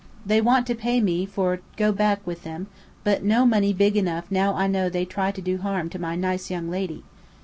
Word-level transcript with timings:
They 0.25 0.41
want 0.41 0.65
to 0.65 0.73
pay 0.73 0.99
me 0.99 1.27
for 1.27 1.59
go 1.77 1.91
back 1.91 2.25
with 2.25 2.41
them, 2.41 2.65
but 3.03 3.21
no 3.23 3.45
money 3.45 3.71
big 3.71 3.95
enough 3.95 4.31
now 4.31 4.55
I 4.55 4.65
know 4.65 4.89
they 4.89 5.05
try 5.05 5.29
to 5.29 5.41
do 5.43 5.59
harm 5.59 5.91
to 5.91 5.99
my 5.99 6.15
nice 6.15 6.49
young 6.49 6.71
lady. 6.71 7.03